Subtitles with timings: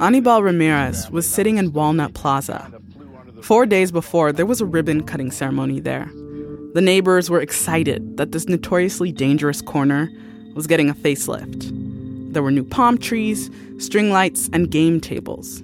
[0.00, 2.72] Anibal Ramirez was sitting in Walnut Plaza.
[3.42, 6.10] Four days before, there was a ribbon cutting ceremony there.
[6.72, 10.10] The neighbors were excited that this notoriously dangerous corner
[10.54, 11.70] was getting a facelift.
[12.32, 15.62] There were new palm trees, string lights, and game tables.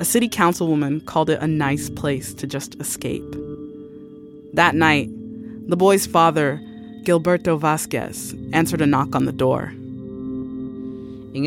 [0.00, 3.30] A city councilwoman called it a nice place to just escape.
[4.54, 5.08] That night,
[5.68, 6.60] the boy's father,
[7.04, 9.72] Gilberto Vasquez, answered a knock on the door.
[11.34, 11.44] In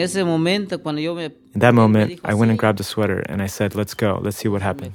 [1.56, 4.48] that moment, I went and grabbed a sweater and I said, Let's go, let's see
[4.48, 4.94] what happened.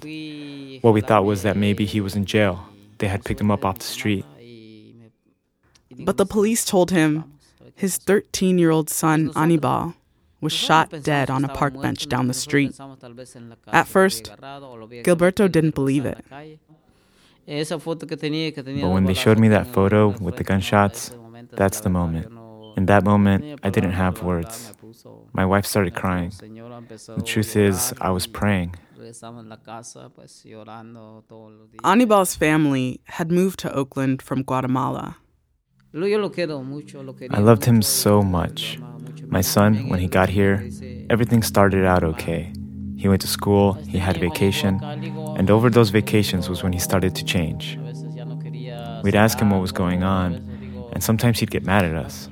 [0.82, 2.66] What we thought was that maybe he was in jail.
[2.98, 4.24] They had picked him up off the street.
[5.98, 7.24] But the police told him
[7.74, 9.94] his 13 year old son, Anibal,
[10.40, 12.78] was shot dead on a park bench down the street.
[13.68, 14.30] At first,
[15.04, 16.24] Gilberto didn't believe it.
[17.46, 21.12] But when they showed me that photo with the gunshots,
[21.52, 22.26] that's the moment.
[22.76, 24.72] In that moment, I didn't have words.
[25.32, 26.30] My wife started crying.
[26.30, 28.74] The truth is, I was praying.
[31.84, 35.16] Anibal's family had moved to Oakland from Guatemala.
[35.94, 38.78] I loved him so much.
[39.26, 40.68] My son, when he got here,
[41.10, 42.52] everything started out okay.
[42.96, 44.80] He went to school, he had vacation,
[45.38, 47.78] and over those vacations was when he started to change.
[49.02, 50.34] We'd ask him what was going on,
[50.92, 52.28] and sometimes he'd get mad at us.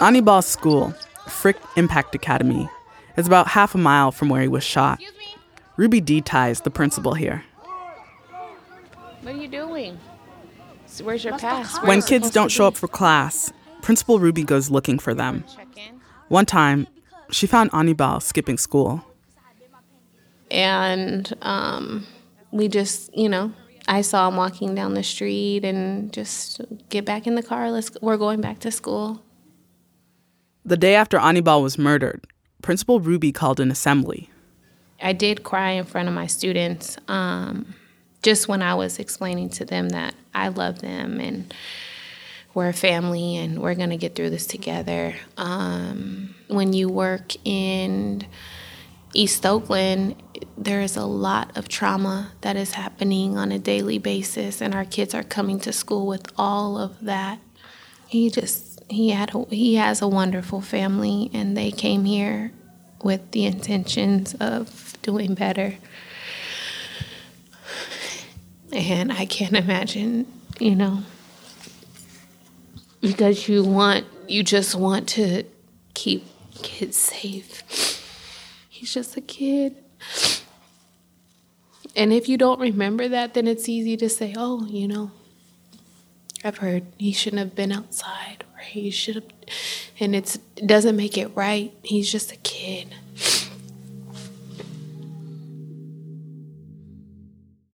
[0.00, 0.92] Anibal's school,
[1.28, 2.68] Frick Impact Academy,
[3.16, 5.00] is about half a mile from where he was shot.
[5.76, 6.20] Ruby D.
[6.20, 7.44] ties the principal here.
[9.22, 9.98] What are you doing?
[11.02, 11.76] Where's your pass?
[11.84, 15.44] When kids don't show up for class, Principal Ruby goes looking for them.
[16.28, 16.86] One time,
[17.30, 19.04] she found Anibal skipping school.
[20.50, 22.06] And um,
[22.50, 23.52] we just, you know,
[23.86, 27.70] I saw him walking down the street and just get back in the car.
[27.70, 29.22] Let's we're going back to school.
[30.64, 32.26] The day after Anibal was murdered,
[32.62, 34.30] Principal Ruby called an assembly.
[35.02, 37.74] I did cry in front of my students, um,
[38.22, 41.52] just when I was explaining to them that I love them and
[42.54, 45.14] we're a family and we're gonna get through this together.
[45.36, 48.26] Um, when you work in
[49.12, 50.16] East Oakland,
[50.56, 54.84] there is a lot of trauma that is happening on a daily basis, and our
[54.84, 57.38] kids are coming to school with all of that.
[58.06, 62.52] He just he had a, he has a wonderful family, and they came here
[63.02, 65.76] with the intentions of doing better.
[68.72, 70.26] And I can't imagine,
[70.58, 71.02] you know,
[73.00, 75.44] because you want you just want to
[75.92, 76.26] keep
[76.62, 77.62] kids safe.
[78.68, 79.83] He's just a kid.
[81.96, 85.10] And if you don't remember that, then it's easy to say, oh, you know,
[86.42, 89.24] I've heard he shouldn't have been outside or he should have,
[90.00, 91.72] and it doesn't make it right.
[91.82, 92.94] He's just a kid.